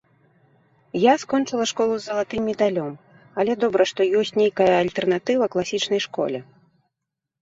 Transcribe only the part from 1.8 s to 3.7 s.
з залатым медалём, але